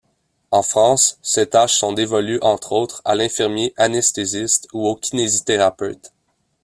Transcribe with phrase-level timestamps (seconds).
[0.49, 6.11] En France, ces tâches sont dévolues entre autres à l’infirmier anesthésiste ou au kinésithérapeute.